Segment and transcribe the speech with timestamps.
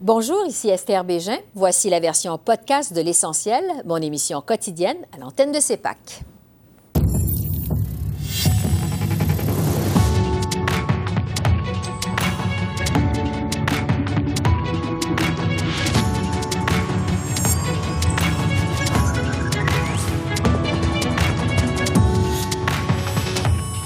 [0.00, 1.38] Bonjour, ici Esther Bégin.
[1.56, 6.22] Voici la version podcast de L'Essentiel, mon émission quotidienne à l'antenne de CEPAC.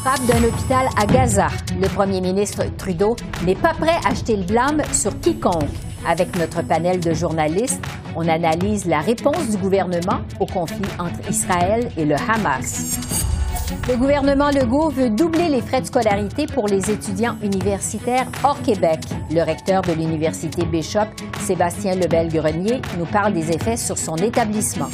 [0.02, 1.46] Frappe d'un hôpital à Gaza.
[1.80, 3.16] Le premier ministre Trudeau
[3.46, 5.70] n'est pas prêt à jeter le blâme sur quiconque.
[6.06, 7.80] Avec notre panel de journalistes,
[8.16, 12.98] on analyse la réponse du gouvernement au conflit entre Israël et le Hamas.
[13.88, 18.98] Le gouvernement Legault veut doubler les frais de scolarité pour les étudiants universitaires hors Québec.
[19.30, 21.08] Le recteur de l'Université Bishop,
[21.40, 24.90] Sébastien Lebel-Grenier, nous parle des effets sur son établissement.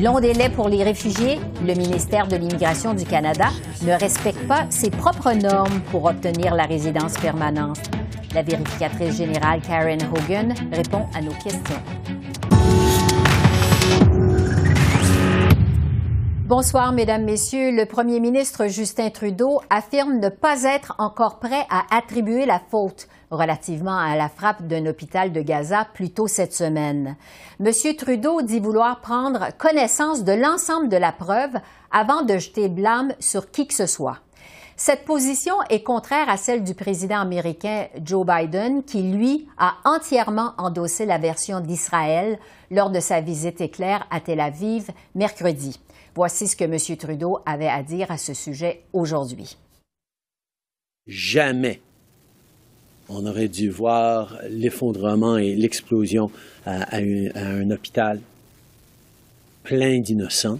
[0.00, 3.48] Long délai pour les réfugiés, le ministère de l'Immigration du Canada
[3.82, 7.80] ne respecte pas ses propres normes pour obtenir la résidence permanente.
[8.34, 11.80] La vérificatrice générale Karen Hogan répond à nos questions.
[16.46, 17.70] Bonsoir, Mesdames, Messieurs.
[17.70, 23.06] Le premier ministre Justin Trudeau affirme ne pas être encore prêt à attribuer la faute
[23.30, 27.16] relativement à la frappe d'un hôpital de Gaza plus tôt cette semaine.
[27.60, 31.54] Monsieur Trudeau dit vouloir prendre connaissance de l'ensemble de la preuve
[31.92, 34.23] avant de jeter blâme sur qui que ce soit.
[34.76, 40.52] Cette position est contraire à celle du président américain Joe Biden, qui, lui, a entièrement
[40.58, 42.38] endossé la version d'Israël
[42.72, 45.78] lors de sa visite éclair à Tel Aviv mercredi.
[46.16, 46.96] Voici ce que M.
[46.96, 49.56] Trudeau avait à dire à ce sujet aujourd'hui.
[51.06, 51.80] Jamais
[53.08, 56.30] on aurait dû voir l'effondrement et l'explosion
[56.64, 58.20] à, un hôpital
[59.62, 60.58] plein d'innocents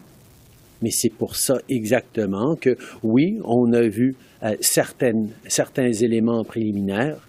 [0.84, 7.26] mais c'est pour ça exactement que, oui, on a vu euh, certains éléments préliminaires,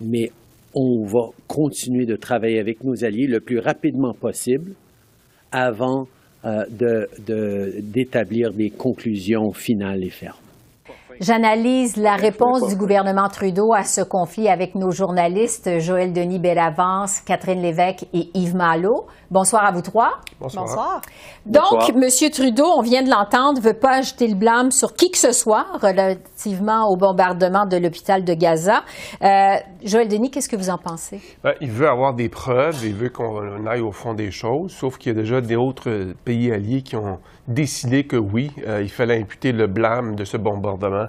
[0.00, 0.30] mais
[0.74, 4.72] on va continuer de travailler avec nos alliés le plus rapidement possible
[5.52, 6.08] avant
[6.46, 6.64] euh,
[7.82, 10.45] d'établir des conclusions finales et fermes.
[11.20, 17.20] J'analyse la réponse du gouvernement Trudeau à ce conflit avec nos journalistes Joël Denis Bellavance,
[17.20, 19.06] Catherine Lévesque et Yves Malo.
[19.30, 20.18] Bonsoir à vous trois.
[20.38, 21.00] Bonsoir.
[21.46, 22.30] Donc, M.
[22.30, 25.66] Trudeau, on vient de l'entendre, veut pas jeter le blâme sur qui que ce soit
[25.80, 28.82] relativement au bombardement de l'hôpital de Gaza.
[29.22, 31.20] Euh, Joël Denis, qu'est-ce que vous en pensez?
[31.42, 34.98] Ben, il veut avoir des preuves, il veut qu'on aille au fond des choses, sauf
[34.98, 37.18] qu'il y a déjà d'autres pays alliés qui ont
[37.48, 41.06] décidé que oui, euh, il fallait imputer le blâme de ce bombardement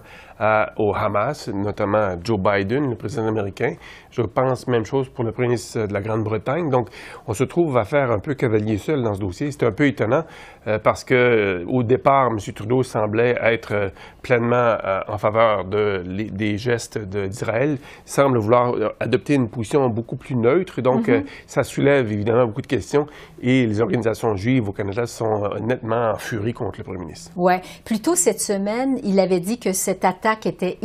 [0.78, 3.75] au Hamas, notamment Joe Biden, le président américain.
[4.12, 6.70] Je pense même chose pour le premier ministre de la Grande-Bretagne.
[6.70, 6.90] Donc,
[7.28, 9.52] on se trouve à faire un peu cavalier seul dans ce dossier.
[9.52, 10.24] C'est un peu étonnant
[10.68, 12.38] euh, parce que euh, au départ, M.
[12.53, 13.90] Trudeau semblait être euh,
[14.22, 14.78] pleinement
[15.08, 17.78] en faveur de, des gestes d'Israël.
[18.06, 20.81] Semble vouloir adopter une position beaucoup plus neutre.
[20.81, 21.24] Donc, mm-hmm.
[21.46, 23.08] ça soulève évidemment beaucoup de questions
[23.42, 27.31] et les organisations juives au Canada sont nettement en furie contre le premier ministre.
[27.36, 27.54] Oui.
[27.86, 30.78] Plus tôt cette semaine, il avait dit que cette attaque était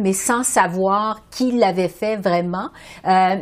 [0.00, 2.68] mais sans savoir qui l'avait fait vraiment.
[3.06, 3.36] Euh,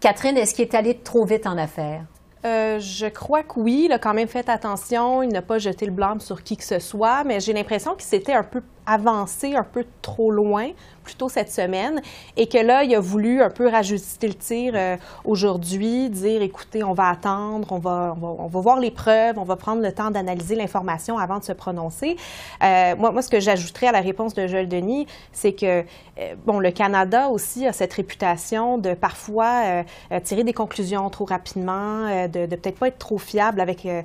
[0.00, 2.04] Catherine, est-ce qu'il est allé trop vite en affaires?
[2.44, 5.86] Euh, je crois que oui, il a quand même fait attention, il n'a pas jeté
[5.86, 9.54] le blâme sur qui que ce soit, mais j'ai l'impression qu'il s'était un peu avancé
[9.56, 10.68] un peu trop loin
[11.04, 12.00] plutôt cette semaine
[12.36, 16.82] et que là, il a voulu un peu rajuster le tir euh, aujourd'hui, dire écoutez,
[16.82, 20.10] on va attendre, on va, on va, voir les preuves, on va prendre le temps
[20.10, 22.16] d'analyser l'information avant de se prononcer.
[22.62, 25.84] Euh, moi, ce que j'ajouterais à la réponse de Joël Denis, c'est que
[26.18, 29.84] euh, bon, le Canada aussi a cette réputation de parfois
[30.24, 34.04] tirer des conclusions trop rapidement, de, peut-être pas être trop fiable avec les,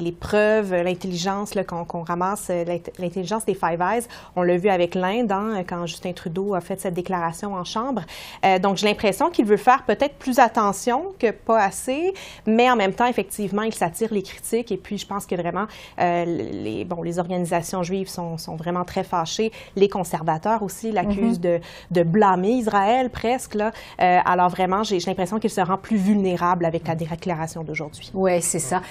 [0.00, 2.50] les, preuves, l'intelligence qu'on ramasse,
[2.98, 4.04] l'intelligence des Five Eyes.
[4.36, 8.02] On l'a vu avec l'Inde hein, quand Justin Trudeau a fait cette déclaration en Chambre.
[8.44, 12.14] Euh, donc, j'ai l'impression qu'il veut faire peut-être plus attention que pas assez,
[12.46, 14.72] mais en même temps, effectivement, il s'attire les critiques.
[14.72, 15.66] Et puis, je pense que vraiment,
[16.00, 19.52] euh, les, bon, les organisations juives sont, sont, vraiment très fâchées.
[19.76, 21.60] Les conservateurs aussi l'accusent mm-hmm.
[21.90, 23.54] de, de, blâmer Israël presque.
[23.54, 23.72] Là.
[24.00, 28.10] Euh, alors, vraiment, j'ai l'impression qu'il se rend plus vulnérable avec la déclaration d'aujourd'hui.
[28.14, 28.82] Oui, c'est ça.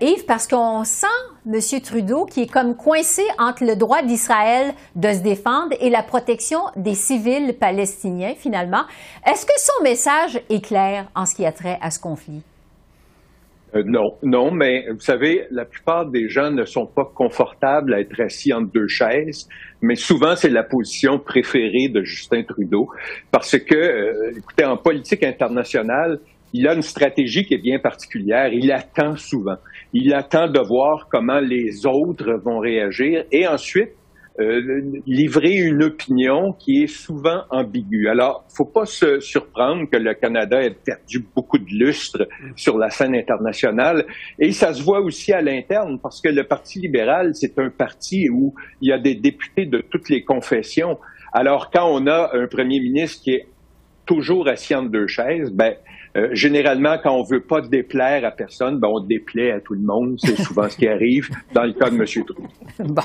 [0.00, 1.06] Yves, parce qu'on sent
[1.46, 1.60] M.
[1.80, 6.58] Trudeau qui est comme coincé entre le droit d'Israël de se défendre et la protection
[6.74, 8.84] des civils palestiniens, finalement.
[9.26, 12.42] Est-ce que son message est clair en ce qui a trait à ce conflit?
[13.74, 18.00] Euh, non, non, mais vous savez, la plupart des gens ne sont pas confortables à
[18.00, 19.48] être assis entre deux chaises,
[19.82, 22.88] mais souvent c'est la position préférée de Justin Trudeau,
[23.32, 26.20] parce que, euh, écoutez, en politique internationale,
[26.52, 28.48] il a une stratégie qui est bien particulière.
[28.52, 29.56] Il attend souvent.
[29.92, 33.90] Il attend de voir comment les autres vont réagir et ensuite,
[34.38, 38.08] euh, livrer une opinion qui est souvent ambiguë.
[38.08, 42.90] Alors, faut pas se surprendre que le Canada ait perdu beaucoup de lustre sur la
[42.90, 44.04] scène internationale.
[44.38, 48.28] Et ça se voit aussi à l'interne, parce que le Parti libéral, c'est un parti
[48.28, 50.98] où il y a des députés de toutes les confessions.
[51.32, 53.46] Alors, quand on a un premier ministre qui est
[54.04, 55.74] toujours assis entre deux chaises, ben,
[56.16, 59.82] euh, généralement, quand on veut pas déplaire à personne, ben, on déplaît à tout le
[59.82, 60.16] monde.
[60.18, 62.04] C'est souvent ce qui arrive dans le cas de M.
[62.06, 62.34] Trudeau.
[62.78, 63.02] Bon.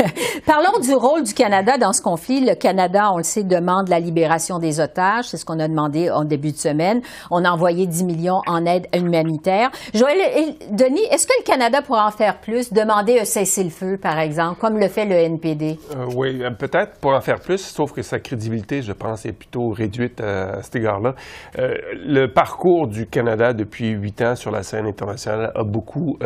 [0.46, 2.40] Parlons du rôle du Canada dans ce conflit.
[2.40, 5.26] Le Canada, on le sait, demande la libération des otages.
[5.26, 7.02] C'est ce qu'on a demandé en début de semaine.
[7.30, 9.70] On a envoyé 10 millions en aide humanitaire.
[9.92, 12.72] Joël et Denis, est-ce que le Canada pourra en faire plus?
[12.72, 15.78] Demander un cessez-le-feu, par exemple, comme le fait le NPD?
[15.96, 19.32] Euh, oui, euh, peut-être pour en faire plus, sauf que sa crédibilité, je pense, est
[19.32, 21.14] plutôt réduite à, cet égard-là.
[21.56, 22.53] le parcours
[22.86, 26.18] du Canada depuis huit ans sur la scène internationale a beaucoup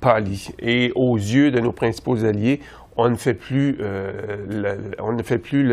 [0.00, 0.48] pâli.
[0.58, 2.60] Et aux yeux de nos principaux alliés,
[2.96, 4.12] on ne fait plus, euh,
[4.48, 5.64] le, on ne fait plus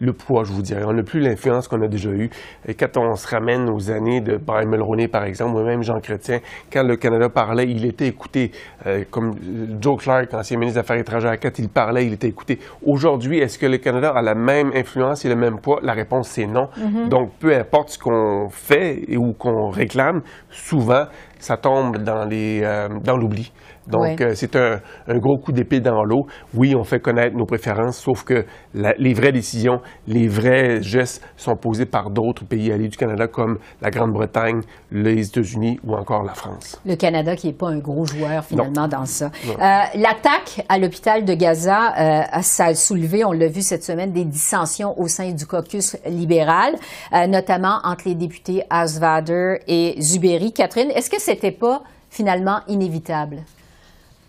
[0.00, 0.84] le, poids, je vous dirais.
[0.84, 2.30] On n'a plus l'influence qu'on a déjà eue.
[2.66, 6.00] Et quand on se ramène aux années de Brian Mulroney, par exemple, ou même Jean
[6.00, 6.40] Chrétien,
[6.72, 8.52] quand le Canada parlait, il était écouté.
[8.86, 9.34] Euh, comme
[9.80, 12.58] Joe Clark, ancien ministre des Affaires étrangères, quand il parlait, il était écouté.
[12.84, 15.80] Aujourd'hui, est-ce que le Canada a la même influence et le même poids?
[15.82, 16.68] La réponse, c'est non.
[16.78, 17.08] Mm-hmm.
[17.08, 21.06] Donc, peu importe ce qu'on fait ou qu'on réclame, souvent,
[21.40, 23.52] ça tombe dans euh, dans l'oubli.
[23.90, 26.26] Donc, euh, c'est un, un, gros coup d'épée dans l'eau.
[26.54, 28.44] Oui, on fait connaître nos préférences, sauf que
[28.74, 33.26] la, les vraies décisions, les vrais gestes sont posés par d'autres pays alliés du Canada,
[33.26, 34.60] comme la Grande-Bretagne,
[34.90, 36.80] les États-Unis ou encore la France.
[36.84, 39.30] Le Canada qui n'est pas un gros joueur, finalement, dans ça.
[39.46, 44.12] Euh, L'attaque à l'hôpital de Gaza, euh, ça a soulevé, on l'a vu cette semaine,
[44.12, 46.74] des dissensions au sein du caucus libéral,
[47.12, 50.52] euh, notamment entre les députés Asvader et Zuberi.
[50.52, 53.38] Catherine, est-ce que c'était pas finalement inévitable?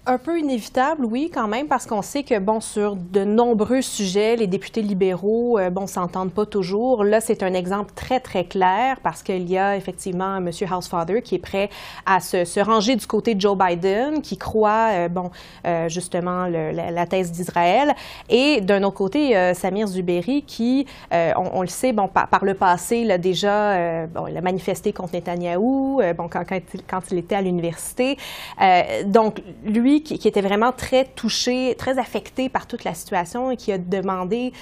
[0.07, 4.35] Un peu inévitable, oui, quand même, parce qu'on sait que, bon, sur de nombreux sujets,
[4.35, 7.03] les députés libéraux, euh, bon, s'entendent pas toujours.
[7.03, 10.49] Là, c'est un exemple très, très clair parce qu'il y a effectivement M.
[10.49, 11.69] Housefather qui est prêt
[12.07, 15.29] à se, ranger du côté de Joe Biden, qui croit, euh, bon,
[15.67, 17.93] euh, justement, la, thèse d'Israël.
[18.27, 23.19] Et d'un autre côté, Samir Zuberi qui, on, le sait, bon, par, le passé, a
[23.19, 28.17] déjà, bon, il a manifesté contre Netanyahou, bon, quand, il, quand il était à l'université.
[29.05, 33.71] donc, lui, qui, était vraiment très touché, très affecté par toute la situation et qui
[33.71, 34.53] a demandé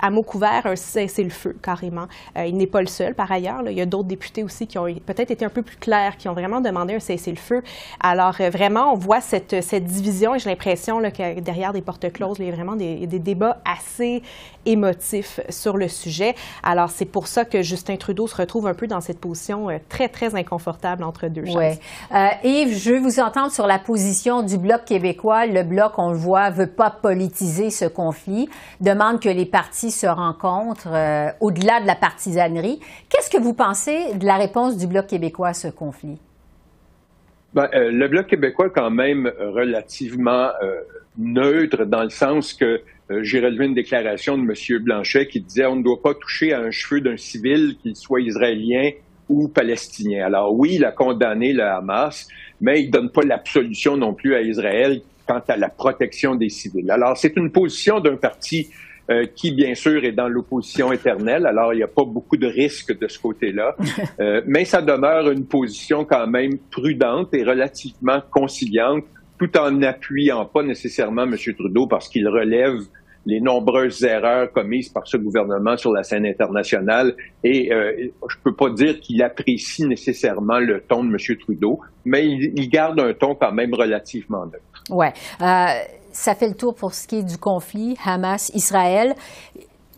[0.00, 2.06] à mot couvert un cessez-le-feu, carrément.
[2.36, 3.62] Euh, il n'est pas le seul, par ailleurs.
[3.66, 6.28] Il y a d'autres députés aussi qui ont peut-être été un peu plus clairs, qui
[6.28, 7.62] ont vraiment demandé un cessez-le-feu.
[8.02, 12.10] Alors, euh, vraiment, on voit cette, cette division et j'ai l'impression que derrière des portes
[12.12, 14.22] closes, il y a vraiment des, des, débats assez
[14.64, 16.34] émotifs sur le sujet.
[16.62, 19.78] Alors, c'est pour ça que Justin Trudeau se retrouve un peu dans cette position euh,
[19.88, 21.56] très, très inconfortable entre deux choses.
[21.56, 21.78] Ouais.
[22.44, 25.46] Yves, je veux vous entendre sur la position du Bloc québécois.
[25.46, 28.48] Le Bloc, on le voit, veut pas politiser ce conflit,
[28.80, 32.80] demande que les partis se rencontrent euh, au-delà de la partisanerie.
[33.08, 36.18] Qu'est-ce que vous pensez de la réponse du Bloc québécois à ce conflit?
[37.54, 40.80] Ben, euh, le Bloc québécois est quand même relativement euh,
[41.18, 42.80] neutre dans le sens que
[43.22, 44.82] j'ai relevé une déclaration de M.
[44.84, 48.20] Blanchet qui disait on ne doit pas toucher à un cheveu d'un civil, qu'il soit
[48.20, 48.90] israélien
[49.28, 50.26] ou palestinien.
[50.26, 52.28] Alors oui, il a condamné le Hamas,
[52.60, 56.48] mais il ne donne pas l'absolution non plus à Israël quant à la protection des
[56.48, 56.90] civils.
[56.90, 58.68] Alors c'est une position d'un parti
[59.10, 61.44] euh, qui, bien sûr, est dans l'opposition éternelle.
[61.44, 63.74] Alors, il n'y a pas beaucoup de risques de ce côté-là.
[64.18, 69.04] Euh, mais ça demeure une position quand même prudente et relativement conciliante,
[69.38, 71.36] tout en n'appuyant pas nécessairement M.
[71.56, 72.80] Trudeau parce qu'il relève
[73.24, 77.14] les nombreuses erreurs commises par ce gouvernement sur la scène internationale.
[77.44, 81.36] Et euh, je peux pas dire qu'il apprécie nécessairement le ton de M.
[81.38, 84.84] Trudeau, mais il, il, garde un ton quand même relativement neutre.
[84.90, 85.12] Ouais.
[85.40, 89.14] Euh ça fait le tour pour ce qui est du conflit Hamas-Israël.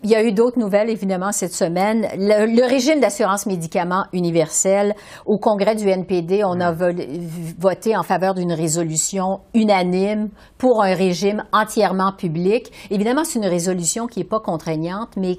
[0.04, 2.08] Il y a eu d'autres nouvelles, évidemment, cette semaine.
[2.16, 8.52] Le, régime d'assurance médicaments universel, au congrès du NPD, on a voté en faveur d'une
[8.52, 12.72] résolution unanime pour un régime entièrement public.
[12.90, 15.36] Évidemment, c'est une résolution qui n'est pas contraignante, mais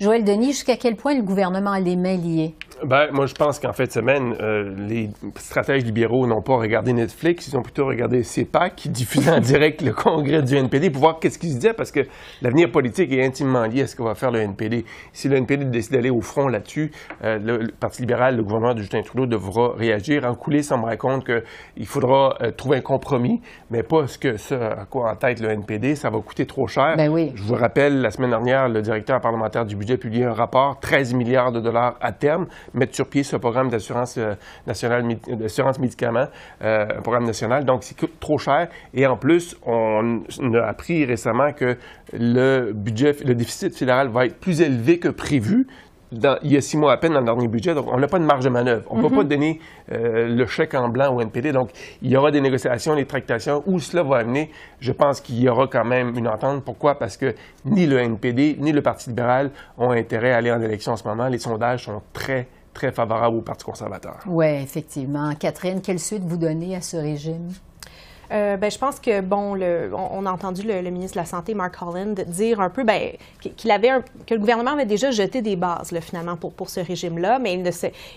[0.00, 2.54] Joël Denis, jusqu'à quel point le gouvernement a les mains liées?
[2.86, 6.92] Ben, moi, je pense qu'en fin de semaine, euh, les stratèges libéraux n'ont pas regardé
[6.92, 11.00] Netflix, ils ont plutôt regardé CEPAC, qui diffusait en direct le congrès du NPD pour
[11.00, 12.00] voir qu'est-ce qu'ils se disaient, parce que
[12.42, 14.84] l'avenir politique est intimement lié à ce que va faire le NPD.
[15.12, 16.90] Si le NPD décide d'aller au front là-dessus,
[17.22, 20.24] euh, le, Parti libéral, le gouvernement de Justin Trudeau devra réagir.
[20.24, 24.36] En coulisses, on me raconte qu'il faudra euh, trouver un compromis, mais pas ce que
[24.36, 25.94] ça à quoi en tête le NPD.
[25.94, 26.94] Ça va coûter trop cher.
[26.96, 27.32] Ben oui.
[27.34, 30.78] Je vous rappelle, la semaine dernière, le directeur parlementaire du budget a publié un rapport,
[30.80, 34.18] 13 milliards de dollars à terme mettre sur pied ce programme d'assurance
[34.66, 36.26] nationale, d'assurance médicaments,
[36.60, 37.64] un programme national.
[37.64, 38.68] Donc, c'est trop cher.
[38.92, 40.22] Et en plus, on
[40.54, 41.76] a appris récemment que
[42.12, 45.66] le budget, le déficit fédéral va être plus élevé que prévu
[46.42, 48.18] il y a six mois à peine dans le dernier budget, donc on n'a pas
[48.18, 48.84] de marge de manœuvre.
[48.90, 49.16] On ne peut mhm.
[49.16, 49.60] pas donner
[49.92, 51.52] euh, le chèque en blanc au NPD.
[51.52, 51.70] Donc,
[52.02, 53.62] il y aura des négociations, des tractations.
[53.66, 54.50] Où cela va amener,
[54.80, 56.64] je pense qu'il y aura quand même une entente.
[56.64, 56.98] Pourquoi?
[56.98, 60.92] Parce que ni le NPD, ni le Parti libéral ont intérêt à aller en élection
[60.92, 61.28] en ce moment.
[61.28, 64.18] Les sondages sont très, très favorables au Parti conservateur.
[64.26, 65.34] Oui, effectivement.
[65.34, 67.52] Catherine, quelle suite vous donnez à ce régime?
[68.32, 71.54] Euh, ben, je pense que, bon, le, on, a entendu le, ministre de la Santé,
[71.54, 73.90] Mark Holland, dire un peu ben, qu'il avait
[74.26, 77.54] que le gouvernement avait déjà jeté des bases, là, finalement, pour, pour ce régime-là, mais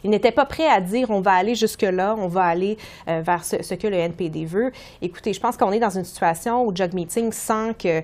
[0.03, 3.43] il, n'était pas prêt à dire on va aller jusque-là, on va aller euh, vers
[3.43, 4.71] ce, ce, que le NPD veut.
[5.01, 8.01] Écoutez, je pense qu'on est dans une situation où Jug Meeting sent que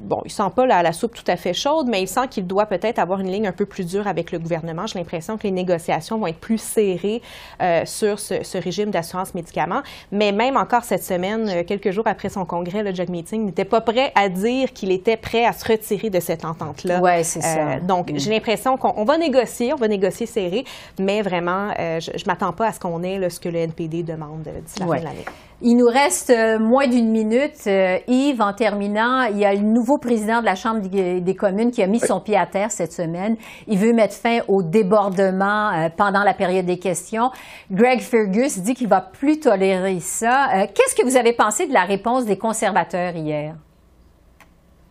[0.00, 2.46] bon, il sent pas la, la, soupe tout à fait chaude, mais il sent qu'il
[2.46, 4.86] doit peut-être avoir une ligne un peu plus dure avec le gouvernement.
[4.86, 7.22] J'ai l'impression que les négociations vont être plus serrées
[7.60, 9.82] euh, sur ce, régime d'assurance médicaments.
[10.12, 13.64] Mais même encore cette semaine, euh, quelques jours après son congrès, le Jug Meeting n'était
[13.64, 17.00] pas prêt à dire qu'il était prêt à se retirer de cette entente-là.
[17.02, 17.58] Oui, c'est ça.
[17.58, 18.18] Euh, donc, mm.
[18.18, 20.64] j'ai l'impression qu'on va négocier, on va négocier serré,
[20.98, 24.02] mais vraiment, je ne m'attends pas à ce qu'on ait là, ce que le NPD
[24.02, 25.24] demande d'ici la fin de l'année.
[25.62, 27.66] Il nous reste euh, moins d'une minute.
[27.66, 31.70] Euh, Yves, en terminant, il y a le nouveau président de la Chambre des communes
[31.70, 33.36] qui a mis son pied à terre cette semaine.
[33.68, 37.28] Il veut mettre fin au débordement euh, pendant la période des questions.
[37.70, 40.66] Greg Fergus dit qu'il va plus tolérer ça.
[40.74, 43.54] Qu'est-ce que vous avez pensé de la réponse des conservateurs hier?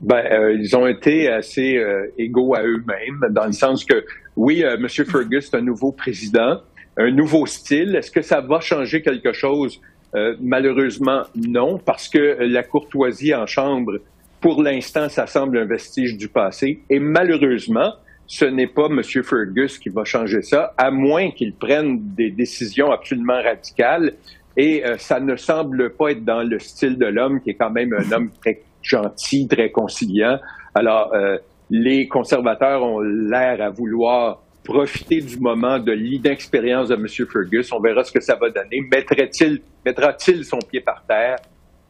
[0.01, 1.77] Ben, ils ont été assez
[2.17, 4.87] égaux à eux-mêmes, dans le sens que, oui, M.
[4.87, 6.61] Fergus est un nouveau président,
[6.95, 7.95] un nouveau style.
[7.95, 9.81] Est-ce que ça va changer quelque chose?
[10.15, 13.99] Euh, malheureusement, non, parce que la courtoisie en chambre,
[14.41, 16.81] pour l'instant, ça semble un vestige du passé.
[16.89, 17.93] Et malheureusement,
[18.25, 19.01] ce n'est pas M.
[19.03, 24.13] Fergus qui va changer ça, à moins qu'il prenne des décisions absolument radicales.
[24.55, 27.71] Et euh, ça ne semble pas être dans le style de l'homme, qui est quand
[27.71, 30.37] même un homme très gentil, très conciliant.
[30.73, 31.37] Alors, euh,
[31.69, 37.07] les conservateurs ont l'air à vouloir profiter du moment de l'inexpérience de M.
[37.07, 37.71] Fergus.
[37.71, 38.81] On verra ce que ça va donner.
[38.91, 41.37] Mettra-t-il mettra son pied par terre?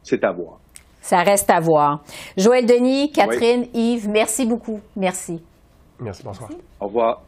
[0.01, 0.59] C'est à voir.
[1.01, 2.03] Ça reste à voir.
[2.37, 4.79] Joël Denis, Catherine, Yves, merci beaucoup.
[4.95, 5.41] Merci.
[5.99, 6.49] Merci, bonsoir.
[6.79, 7.21] Au revoir.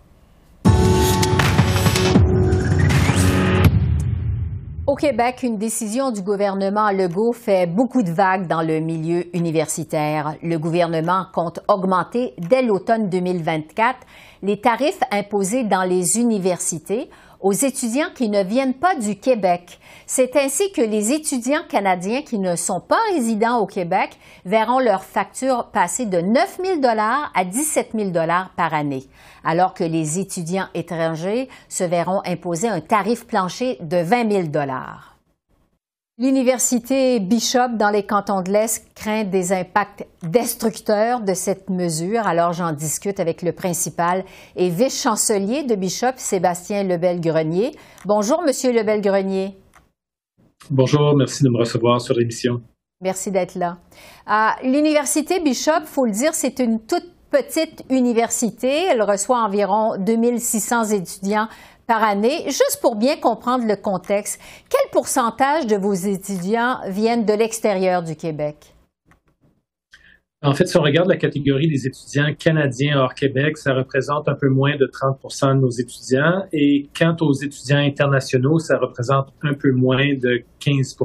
[4.87, 10.35] Au Québec, une décision du gouvernement Legault fait beaucoup de vagues dans le milieu universitaire.
[10.41, 13.99] Le gouvernement compte augmenter dès l'automne 2024
[14.43, 17.09] les tarifs imposés dans les universités
[17.41, 19.79] aux étudiants qui ne viennent pas du Québec.
[20.05, 25.03] C'est ainsi que les étudiants canadiens qui ne sont pas résidents au Québec verront leur
[25.03, 26.81] facture passer de 9 000
[27.33, 28.11] à 17 000
[28.55, 29.05] par année,
[29.43, 34.65] alors que les étudiants étrangers se verront imposer un tarif plancher de 20 000
[36.21, 42.27] L'Université Bishop dans les cantons de l'Est craint des impacts destructeurs de cette mesure.
[42.27, 44.23] Alors j'en discute avec le principal
[44.55, 47.71] et vice-chancelier de Bishop, Sébastien Lebel-Grenier.
[48.05, 49.57] Bonjour, Monsieur Lebel-Grenier.
[50.69, 52.61] Bonjour, merci de me recevoir sur l'émission.
[53.01, 53.79] Merci d'être là.
[54.63, 58.83] L'Université Bishop, faut le dire, c'est une toute petite université.
[58.91, 61.47] Elle reçoit environ 2600 étudiants
[61.91, 62.43] par année.
[62.45, 68.15] Juste pour bien comprendre le contexte, quel pourcentage de vos étudiants viennent de l'extérieur du
[68.15, 68.73] Québec?
[70.41, 74.35] En fait, si on regarde la catégorie des étudiants canadiens hors Québec, ça représente un
[74.35, 76.45] peu moins de 30% de nos étudiants.
[76.53, 80.95] Et quant aux étudiants internationaux, ça représente un peu moins de 15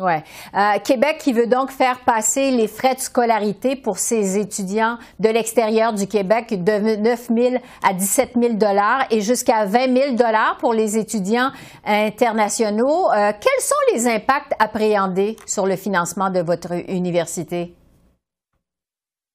[0.00, 0.24] Ouais.
[0.54, 5.28] Euh, Québec qui veut donc faire passer les frais de scolarité pour ses étudiants de
[5.28, 10.56] l'extérieur du Québec de 9 000 à 17 000 dollars et jusqu'à 20 000 dollars
[10.58, 11.52] pour les étudiants
[11.86, 13.08] internationaux.
[13.12, 17.72] Euh, quels sont les impacts appréhendés sur le financement de votre université?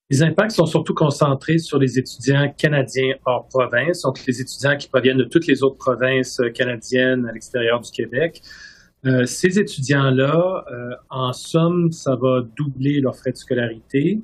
[0.10, 4.90] Les impacts sont surtout concentrés sur les étudiants canadiens hors province, donc les étudiants qui
[4.90, 8.42] proviennent de toutes les autres provinces canadiennes à l'extérieur du Québec.
[9.06, 14.22] Euh, ces étudiants-là, euh, en somme, ça va doubler leurs frais de scolarité.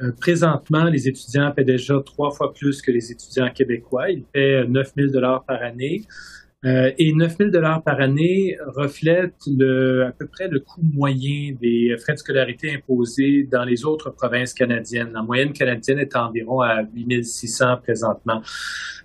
[0.00, 4.10] Euh, présentement, les étudiants paient déjà trois fois plus que les étudiants québécois.
[4.10, 5.12] Ils paient 9 000
[5.46, 6.02] par année.
[6.64, 7.50] Euh, et 9 000
[7.84, 13.48] par année reflète le, à peu près le coût moyen des frais de scolarité imposés
[13.48, 15.12] dans les autres provinces canadiennes.
[15.12, 18.42] La moyenne canadienne est environ à 8 600 présentement.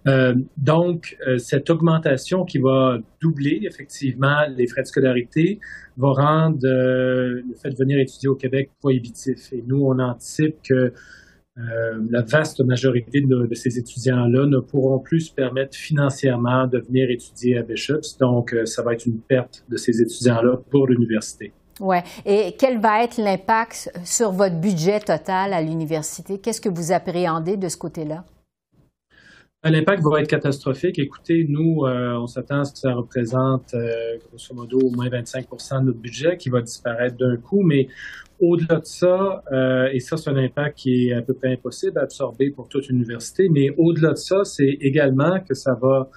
[0.07, 5.59] Euh, donc, euh, cette augmentation qui va doubler effectivement les frais de scolarité
[5.95, 9.53] va rendre le fait de venir étudier au Québec prohibitif.
[9.53, 10.91] Et nous, on anticipe que
[11.55, 17.57] la vaste majorité de, ces étudiants-là ne pourront plus se permettre financièrement de venir étudier
[17.57, 18.17] à Bishops.
[18.19, 21.53] Donc, ça va être une perte de ces étudiants-là pour l'université.
[21.79, 21.97] Oui.
[22.25, 26.39] Et quel va être l'impact sur votre budget total à l'université?
[26.39, 28.23] Qu'est-ce que vous appréhendez de ce côté-là?
[29.65, 30.99] L'impact va être catastrophique.
[30.99, 35.07] Écoutez, nous, euh, on s'attend à ce que ça représente, euh, grosso modo, au moins
[35.07, 37.61] 25% de notre budget qui va disparaître d'un coup.
[37.63, 37.87] Mais
[38.41, 41.97] au-delà de ça, euh, et ça, c'est un impact qui est à peu près impossible
[41.97, 46.09] à absorber pour toute l'université, mais au-delà de ça, c'est également que ça va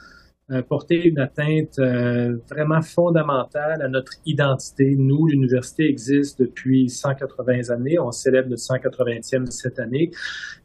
[0.68, 4.94] porter une atteinte euh, vraiment fondamentale à notre identité.
[4.96, 7.98] Nous, l'université existe depuis 180 années.
[7.98, 10.10] On célèbre notre 180e cette année.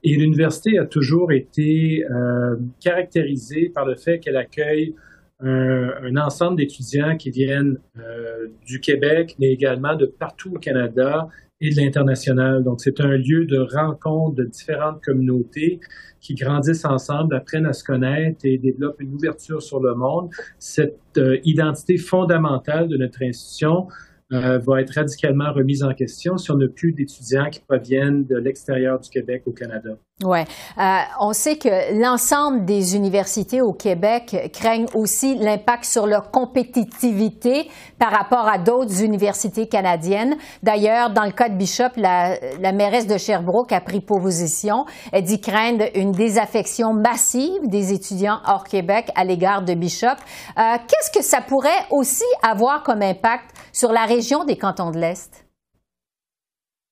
[0.03, 4.95] Et l'université a toujours été euh, caractérisée par le fait qu'elle accueille
[5.43, 7.79] un ensemble d'étudiants qui viennent
[8.67, 11.29] du Québec, mais également de partout au Canada
[11.61, 12.63] et de l'international.
[12.63, 15.79] Donc, c'est un lieu de rencontre de différentes communautés
[16.19, 20.29] qui grandissent ensemble, apprennent à se connaître et développent une ouverture sur le monde.
[20.59, 23.87] Cette euh, identité fondamentale de notre institution
[24.33, 28.37] euh, va être radicalement remise en question si on n'a plus d'étudiants qui proviennent de
[28.37, 29.97] l'extérieur du Québec au Canada.
[30.23, 30.39] Oui.
[30.77, 37.69] Euh, on sait que l'ensemble des universités au Québec craignent aussi l'impact sur leur compétitivité
[37.97, 40.35] par rapport à d'autres universités canadiennes.
[40.61, 44.85] D'ailleurs, dans le cas de Bishop, la, la mairesse de Sherbrooke a pris position.
[45.11, 50.07] Elle dit craindre une désaffection massive des étudiants hors Québec à l'égard de Bishop.
[50.57, 54.99] Euh, Qu'est-ce que ça pourrait aussi avoir comme impact sur la région des cantons de
[54.99, 55.45] l'Est?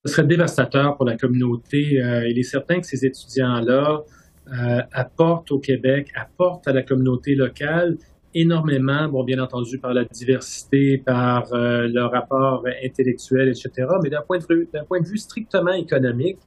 [0.05, 2.01] Ce serait dévastateur pour la communauté.
[2.01, 4.03] Euh, il est certain que ces étudiants-là
[4.47, 7.97] euh, apportent au Québec, apportent à la communauté locale
[8.33, 13.87] énormément, bon, bien entendu, par la diversité, par euh, leur rapport intellectuel, etc.
[14.03, 16.37] Mais d'un point, de vue, point de vue strictement économique,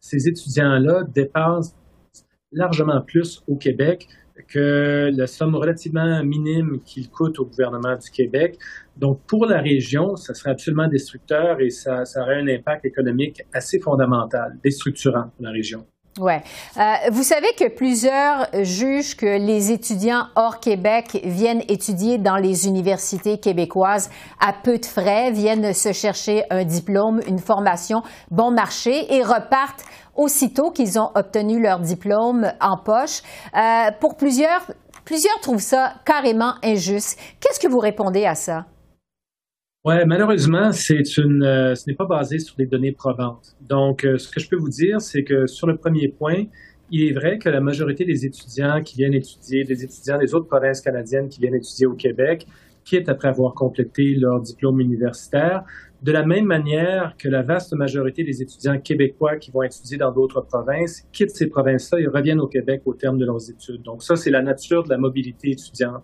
[0.00, 1.76] ces étudiants-là dépensent
[2.50, 4.08] largement plus au Québec
[4.48, 8.58] que la somme relativement minime qu'il coûte au gouvernement du Québec.
[8.96, 13.42] Donc, pour la région, ça serait absolument destructeur et ça, ça aurait un impact économique
[13.52, 15.86] assez fondamental, déstructurant pour la région.
[16.18, 16.42] Ouais.
[16.78, 22.66] Euh, vous savez que plusieurs jugent que les étudiants hors Québec viennent étudier dans les
[22.66, 24.08] universités québécoises
[24.40, 29.84] à peu de frais, viennent se chercher un diplôme, une formation bon marché et repartent
[30.14, 33.20] aussitôt qu'ils ont obtenu leur diplôme en poche.
[33.54, 34.70] Euh, pour plusieurs,
[35.04, 37.18] plusieurs trouvent ça carrément injuste.
[37.40, 38.64] Qu'est-ce que vous répondez à ça?
[39.86, 43.54] Oui, malheureusement, c'est une, euh, ce n'est pas basé sur des données probantes.
[43.60, 46.46] Donc, euh, ce que je peux vous dire, c'est que sur le premier point,
[46.90, 50.48] il est vrai que la majorité des étudiants qui viennent étudier, des étudiants des autres
[50.48, 52.48] provinces canadiennes qui viennent étudier au Québec,
[52.84, 55.62] quittent après avoir complété leur diplôme universitaire,
[56.02, 60.10] de la même manière que la vaste majorité des étudiants québécois qui vont étudier dans
[60.10, 63.82] d'autres provinces quittent ces provinces-là et reviennent au Québec au terme de leurs études.
[63.82, 66.02] Donc ça, c'est la nature de la mobilité étudiante.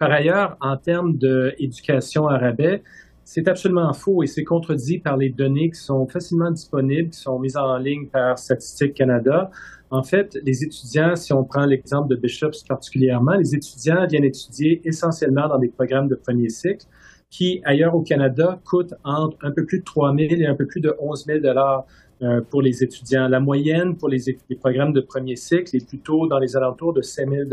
[0.00, 2.82] Par ailleurs, en termes d'éducation à rabais,
[3.24, 7.38] c'est absolument faux et c'est contredit par les données qui sont facilement disponibles, qui sont
[7.38, 9.50] mises en ligne par Statistique Canada.
[9.90, 14.80] En fait, les étudiants, si on prend l'exemple de Bishops particulièrement, les étudiants viennent étudier
[14.84, 16.86] essentiellement dans des programmes de premier cycle
[17.30, 20.66] qui, ailleurs au Canada, coûtent entre un peu plus de 3 000 et un peu
[20.66, 22.11] plus de 11 000 dollars euh,
[22.50, 23.28] pour les étudiants.
[23.28, 24.20] La moyenne pour les,
[24.60, 27.50] programmes de premier cycle est plutôt dans les alentours de 5 000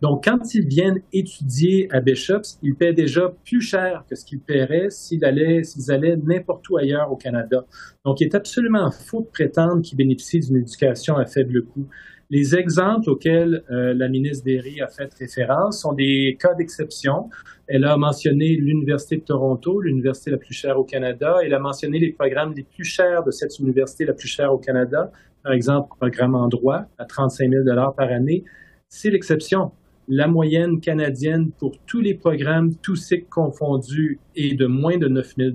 [0.00, 4.40] Donc, quand ils viennent étudier à Bishops, ils paient déjà plus cher que ce qu'ils
[4.40, 7.64] paieraient s'ils allaient, s'ils allaient n'importe où ailleurs au Canada.
[8.04, 11.86] Donc, il est absolument faux de prétendre qu'ils bénéficient d'une éducation à faible coût.
[12.34, 17.30] Les exemples auxquels euh, la ministre Derry a fait référence sont des cas d'exception.
[17.68, 21.36] Elle a mentionné l'Université de Toronto, l'université la plus chère au Canada.
[21.44, 24.58] Elle a mentionné les programmes les plus chers de cette université la plus chère au
[24.58, 25.12] Canada.
[25.44, 27.64] Par exemple, le programme en droit à 35 000
[27.96, 28.42] par année.
[28.88, 29.70] C'est l'exception.
[30.08, 35.34] La moyenne canadienne pour tous les programmes, tous cycles confondus, est de moins de 9
[35.38, 35.50] 000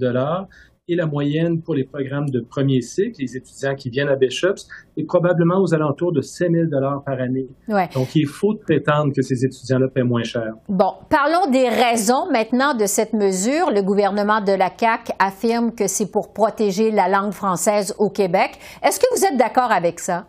[0.90, 4.68] et la moyenne pour les programmes de premier cycle, les étudiants qui viennent à Bishops,
[4.98, 6.66] est probablement aux alentours de 5 000
[7.06, 7.48] par année.
[7.94, 10.54] Donc, il faut prétendre que ces étudiants-là paient moins cher.
[10.68, 13.72] Bon, parlons des raisons maintenant de cette mesure.
[13.72, 18.58] Le gouvernement de la CAQ affirme que c'est pour protéger la langue française au Québec.
[18.84, 20.26] Est-ce que vous êtes d'accord avec ça?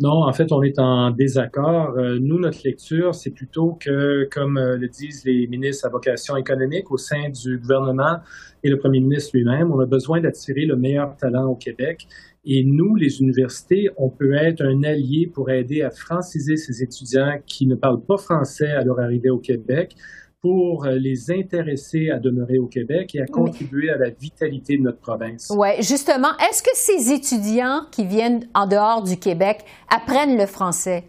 [0.00, 1.98] Non, en fait, on est en désaccord.
[1.98, 6.36] Euh, nous, notre lecture, c'est plutôt que, comme euh, le disent les ministres à vocation
[6.36, 8.18] économique au sein du gouvernement
[8.62, 12.06] et le premier ministre lui-même, on a besoin d'attirer le meilleur talent au Québec.
[12.44, 17.40] Et nous, les universités, on peut être un allié pour aider à franciser ces étudiants
[17.44, 19.96] qui ne parlent pas français à leur arrivée au Québec.
[20.40, 25.00] Pour les intéresser à demeurer au Québec et à contribuer à la vitalité de notre
[25.00, 25.52] province.
[25.56, 31.04] Oui, justement, est-ce que ces étudiants qui viennent en dehors du Québec apprennent le français?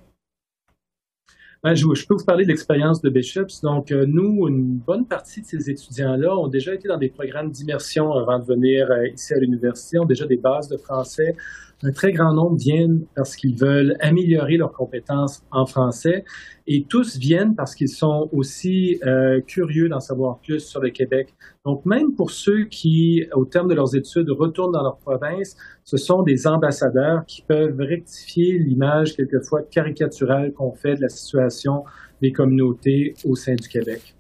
[1.62, 3.62] Ben, je, peux vous parler de l'expérience de Bishops.
[3.64, 7.52] Donc, euh, nous, une bonne partie de ces étudiants-là ont déjà été dans des programmes
[7.52, 11.36] d'immersion avant de venir euh, ici à l'université, ont déjà des bases de français,
[11.84, 16.26] un très grand nombre viennent parce qu'ils veulent améliorer leurs compétences en français
[16.68, 21.34] et tous viennent parce qu'ils sont aussi euh, curieux d'en savoir plus sur le Québec.
[21.66, 25.98] Donc, même pour ceux qui, au terme de leurs études, retournent dans leur province, ce
[25.98, 31.84] sont des ambassadeurs qui peuvent rectifier l'image quelquefois caricaturale qu'on fait de la situation
[32.22, 34.16] des communautés au sein du Québec.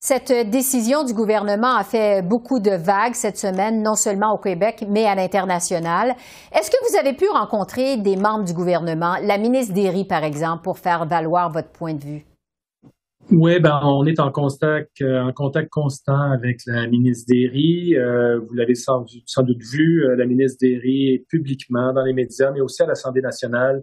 [0.00, 4.84] Cette décision du gouvernement a fait beaucoup de vagues cette semaine, non seulement au Québec,
[4.88, 6.14] mais à l'international.
[6.52, 10.62] Est-ce que vous avez pu rencontrer des membres du gouvernement, la ministre Derry, par exemple,
[10.62, 12.24] pour faire valoir votre point de vue?
[13.32, 17.96] Oui, ben, on est en contact, euh, en contact constant avec la ministre Derry.
[17.96, 22.60] Euh, vous l'avez sans, doute vu, euh, la ministre Derry publiquement dans les médias, mais
[22.60, 23.82] aussi à l'Assemblée nationale,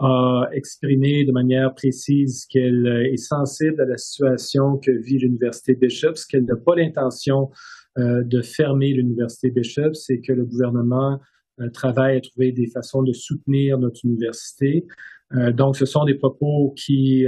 [0.00, 6.24] a exprimé de manière précise qu'elle est sensible à la situation que vit l'Université Bishops,
[6.28, 7.50] qu'elle n'a pas l'intention
[7.98, 11.20] euh, de fermer l'Université Bishops et que le gouvernement
[11.60, 14.86] euh, travaille à trouver des façons de soutenir notre université.
[15.34, 17.26] Euh, donc, ce sont des propos qui,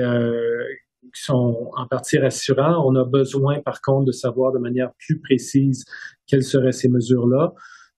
[1.14, 2.88] qui sont en partie rassurants.
[2.88, 5.84] On a besoin, par contre, de savoir de manière plus précise
[6.26, 7.52] quelles seraient ces mesures-là.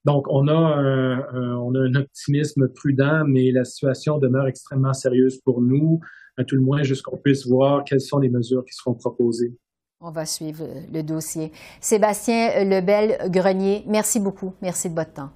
[0.05, 5.41] Donc, on a, un, on a un optimisme prudent, mais la situation demeure extrêmement sérieuse
[5.41, 6.01] pour nous,
[6.37, 9.57] à tout le moins jusqu'on puisse voir quelles sont les mesures qui seront proposées.
[10.01, 11.53] On va suivre le dossier.
[11.81, 14.53] Sébastien Lebel-Grenier, merci beaucoup.
[14.61, 15.31] Merci de votre temps.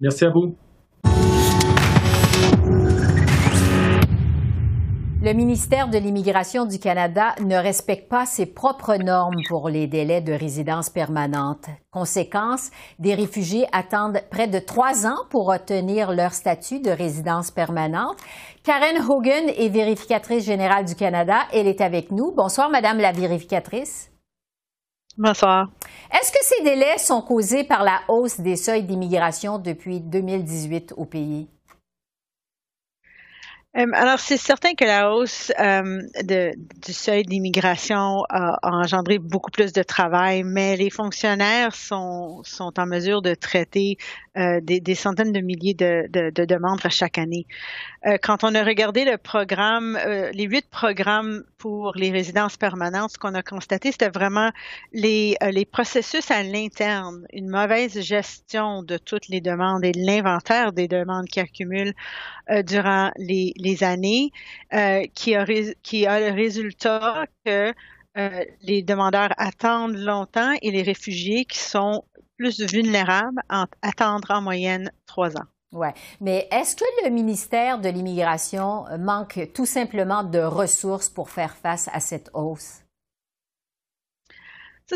[0.00, 0.56] Merci à vous.
[5.22, 10.22] Le ministère de l'Immigration du Canada ne respecte pas ses propres normes pour les délais
[10.22, 11.66] de résidence permanente.
[11.90, 18.16] Conséquence, des réfugiés attendent près de trois ans pour obtenir leur statut de résidence permanente.
[18.64, 21.40] Karen Hogan est vérificatrice générale du Canada.
[21.52, 22.32] Elle est avec nous.
[22.34, 24.10] Bonsoir, Madame la vérificatrice.
[25.18, 25.68] Bonsoir.
[26.18, 31.04] Est-ce que ces délais sont causés par la hausse des seuils d'immigration depuis 2018 au
[31.04, 31.50] pays?
[33.76, 39.72] Euh, alors, c'est certain que la hausse euh, du seuil d'immigration a, engendré beaucoup plus
[39.72, 43.96] de travail, mais les fonctionnaires sont en mesure de traiter
[44.38, 47.48] euh, des, centaines de milliers de, de, de, demandes à chaque année.
[48.06, 53.10] Euh, quand on a regardé le programme, euh, les huit programmes pour les résidences permanentes,
[53.10, 54.52] ce qu'on a constaté, c'était vraiment
[54.92, 55.36] les,
[55.72, 61.40] processus à l'interne, une mauvaise gestion de toutes les demandes et l'inventaire des demandes qui
[61.40, 61.94] accumulent
[62.64, 64.30] durant les, les années,
[65.14, 65.44] qui, a,
[65.82, 67.74] qui a le résultat que
[68.62, 72.04] les demandeurs attendent longtemps et les réfugiés qui sont
[72.40, 75.44] plus vulnérables à attendre en moyenne trois ans.
[75.72, 75.88] Oui,
[76.22, 81.88] mais est-ce que le ministère de l'Immigration manque tout simplement de ressources pour faire face
[81.92, 82.80] à cette hausse?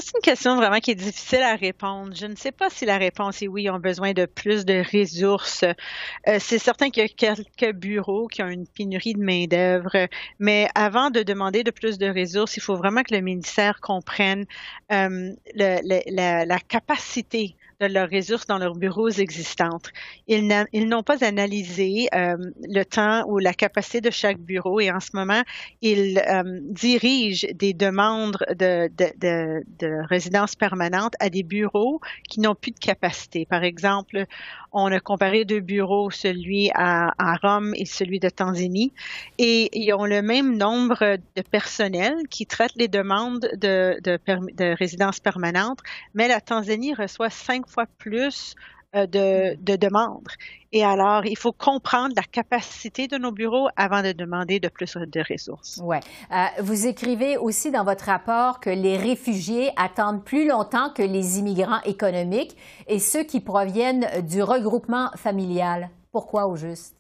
[0.01, 2.15] C'est une question vraiment qui est difficile à répondre.
[2.15, 4.83] Je ne sais pas si la réponse est oui, ils ont besoin de plus de
[4.93, 5.63] ressources.
[5.63, 10.69] Euh, c'est certain qu'il y a quelques bureaux qui ont une pénurie de main-d'œuvre, mais
[10.75, 14.47] avant de demander de plus de ressources, il faut vraiment que le ministère comprenne
[14.93, 19.91] euh, le, la, capacité de leurs ressources dans leurs bureaux existantes.
[20.29, 25.01] Ils n'ont pas analysé euh, le temps ou la capacité de chaque bureau et en
[25.01, 25.43] ce moment,
[25.81, 32.41] ils euh, dirigent des demandes de, de, de, de résidence permanente à des bureaux qui
[32.41, 33.47] n'ont plus de capacité.
[33.47, 34.27] Par exemple,
[34.73, 38.93] on a comparé deux bureaux, celui à, à, Rome et celui de Tanzanie,
[39.39, 44.77] et ils ont le même nombre de personnel qui traitent les demandes de, de, de
[44.77, 45.79] résidence permanente,
[46.15, 47.31] mais la Tanzanie reçoit
[47.65, 48.55] cinq fois plus
[48.95, 50.29] euh, de, de, demandes.
[50.73, 54.97] Et alors, il faut comprendre la capacité de nos bureaux avant de demander de plus
[54.97, 55.81] de ressources.
[55.83, 55.97] Oui.
[56.33, 61.39] Euh, vous écrivez aussi dans votre rapport que les réfugiés attendent plus longtemps que les
[61.39, 65.91] immigrants économiques et ceux qui proviennent du regroupement familial.
[66.13, 66.97] Pourquoi au juste?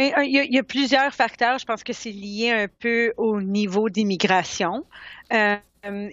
[0.00, 1.58] Euh, il y, a, plusieurs facteurs.
[1.58, 4.84] Je pense que c'est lié un peu au niveau d'immigration.
[5.32, 5.56] Euh,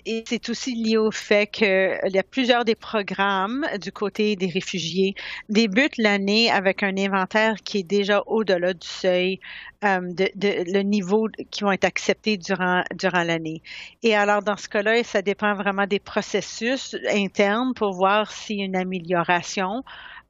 [0.06, 4.48] et c'est aussi lié au fait qu'il y a plusieurs des programmes du côté des
[4.48, 5.16] réfugiés
[5.50, 9.40] débutent l'année avec un inventaire qui est déjà au-delà du seuil
[9.84, 13.62] euh, de, de, le niveau qui vont être acceptés durant durant l'année.
[14.04, 18.76] Et alors dans ce cas-là, ça dépend vraiment des processus internes pour voir a une
[18.76, 19.84] amélioration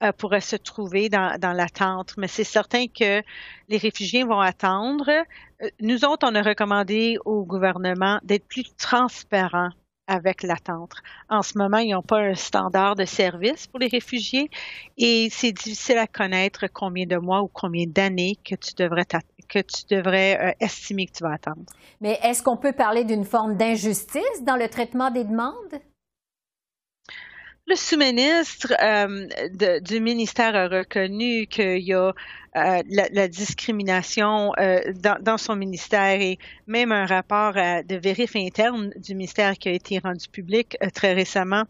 [0.04, 2.16] euh, pourraient se trouver dans, dans l'attente.
[2.18, 3.22] Mais c'est certain que
[3.70, 5.08] les réfugiés vont attendre.
[5.62, 9.70] Euh, nous autres, on a recommandé au gouvernement d'être plus transparent
[10.08, 10.94] avec l'attente.
[11.30, 14.50] En ce moment, ils n'ont pas un standard de service pour les réfugiés
[14.98, 20.52] et c'est difficile à connaître combien de mois ou combien d'années que tu devrais euh,
[20.60, 21.64] estimer que tu vas attendre.
[22.02, 25.80] Mais est-ce qu'on peut parler d'une forme d'injustice dans le traitement des demandes?
[27.68, 32.14] Le sous-ministre euh, du ministère a reconnu qu'il y a
[32.58, 38.92] euh, la, discrimination euh, dans, dans, son ministère et même un rapport de vérif interne
[38.98, 41.66] du ministère qui a été rendu public très récemment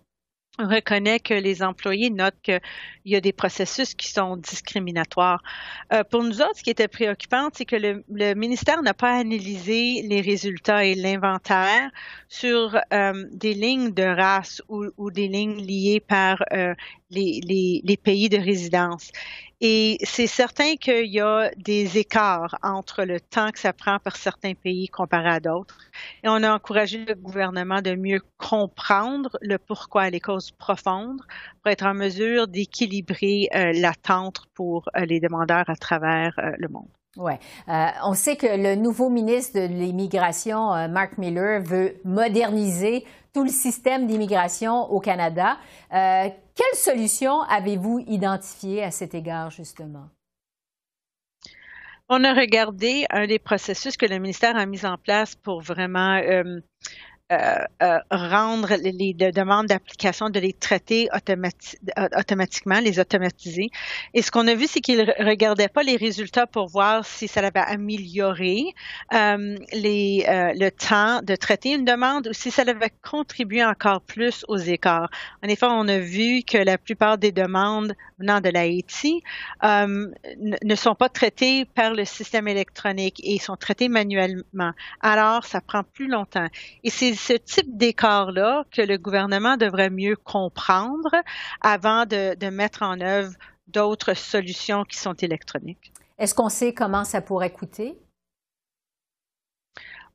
[0.60, 2.60] reconnaît que les employés notent qu'il
[3.06, 5.42] y a des processus qui sont discriminatoires.
[5.94, 10.02] Euh, pour nous autres, ce qui était préoccupant, c'est que le, ministère n'a pas analysé
[10.04, 11.90] les résultats et l'inventaire
[12.28, 16.74] sur euh, des lignes de race ou, des lignes liées par euh,
[17.10, 19.12] les, pays de résidence.
[19.64, 24.16] Et c'est certain qu'il y a des écarts entre le temps que ça prend par
[24.16, 25.78] certains pays comparé à d'autres.
[26.24, 31.22] Et on a encouragé le gouvernement de mieux comprendre le pourquoi, les causes profondes,
[31.62, 36.68] pour être en mesure d'équilibrer euh, l'attente pour euh, les demandeurs à travers euh, le
[36.68, 36.90] monde.
[37.18, 37.34] Oui.
[37.68, 43.44] Euh, on sait que le nouveau ministre de l'Immigration, euh, Mark Miller, veut moderniser tout
[43.44, 45.58] le système d'immigration au Canada.
[45.94, 50.08] Euh, quelle solution avez-vous identifiée à cet égard, justement?
[52.08, 56.20] On a regardé un des processus que le ministère a mis en place pour vraiment
[57.32, 63.70] euh, euh, rendre les, demandes d'application, de les traiter automatiquement, les automatiser.
[64.14, 67.30] Et ce qu'on a vu, c'est qu'ils ne regardaient pas les résultats pour voir si
[67.30, 68.74] ça avait amélioré
[69.14, 74.58] euh, le temps de traiter une demande ou si ça avait contribué encore plus aux
[74.58, 75.10] écarts.
[75.42, 79.24] En effet, on a vu que la plupart des demandes venant de l'Haïti
[79.64, 84.74] ne sont pas traitées par le système électronique et sont traitées manuellement.
[85.00, 86.48] Alors, ça prend plus longtemps.
[86.84, 91.12] Et c'est ce type d'écart-là que le gouvernement devrait mieux comprendre
[91.62, 93.34] avant de, mettre en œuvre
[93.68, 95.94] d'autres solutions qui sont électroniques.
[96.18, 97.98] Est-ce qu'on sait comment ça pourrait coûter?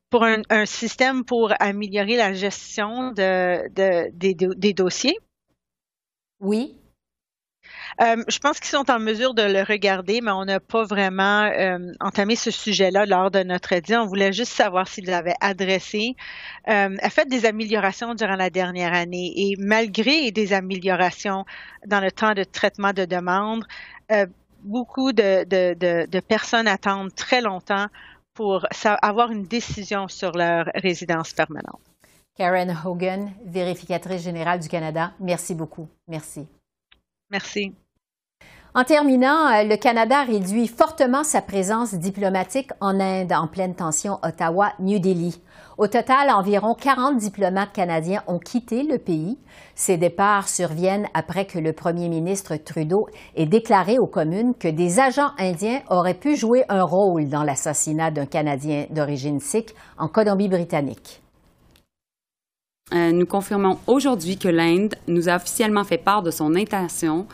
[0.09, 5.17] Pour un, système pour améliorer la gestion de, des dossiers?
[6.39, 6.77] Oui.
[7.99, 11.45] Euh, je pense qu'ils sont en mesure de le regarder, mais on n'a pas vraiment
[11.45, 13.91] euh, entamé ce sujet-là lors de notre aide.
[13.91, 16.15] On voulait juste savoir s'ils avaient adressé,
[16.67, 19.33] euh, a fait des améliorations durant la dernière année.
[19.35, 21.43] Et malgré des améliorations
[21.87, 23.65] dans le temps de traitement de demande,
[24.11, 24.27] euh,
[24.61, 27.87] beaucoup de, de, de, de personnes attendent très longtemps
[28.35, 28.67] pour
[29.01, 31.81] avoir une décision sur leur résidence permanente.
[32.35, 35.89] Karen Hogan, vérificatrice générale du Canada, merci beaucoup.
[36.07, 36.47] Merci.
[37.31, 37.73] Merci.
[38.77, 44.19] En terminant, euh, le Canada réduit fortement sa présence diplomatique en Inde en pleine tension
[44.21, 45.41] Ottawa-New Delhi.
[45.79, 49.39] Au total, environ 40 diplomates canadiens ont quitté le pays.
[49.73, 54.99] Ces départs surviennent après que le premier ministre Trudeau ait déclaré aux communes que des
[54.99, 61.23] agents indiens auraient pu jouer un rôle dans l'assassinat d'un Canadien d'origine sikh en Colombie-Britannique.
[62.93, 67.25] Euh, nous confirmons aujourd'hui que l'Inde nous a officiellement fait part de son intention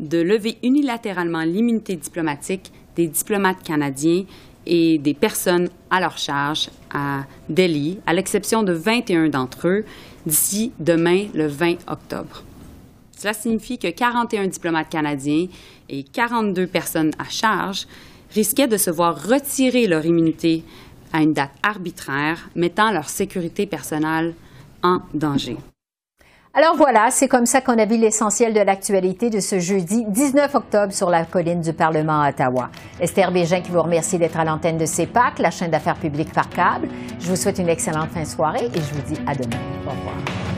[0.00, 4.24] de lever unilatéralement l'immunité diplomatique des diplomates canadiens
[4.66, 9.84] et des personnes à leur charge à Delhi, à l'exception de 21 d'entre eux,
[10.26, 12.42] d'ici demain, le 20 octobre.
[13.16, 15.46] Cela signifie que 41 diplomates canadiens
[15.88, 17.86] et 42 personnes à charge
[18.34, 20.64] risquaient de se voir retirer leur immunité
[21.12, 24.34] à une date arbitraire, mettant leur sécurité personnelle
[24.82, 25.56] en danger.
[26.52, 30.52] Alors voilà, c'est comme ça qu'on a vu l'essentiel de l'actualité de ce jeudi 19
[30.56, 32.70] octobre sur la colline du Parlement à Ottawa.
[32.98, 36.48] Esther Bégin qui vous remercie d'être à l'antenne de CEPAC, la chaîne d'affaires publiques par
[36.48, 36.88] câble.
[37.20, 39.62] Je vous souhaite une excellente fin de soirée et je vous dis à demain.
[39.86, 40.49] Au revoir.